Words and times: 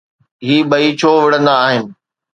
هي 0.45 0.55
ٻئي 0.69 0.87
ڇو 0.99 1.11
وڙهندا 1.23 1.53
آهن؟ 1.65 1.83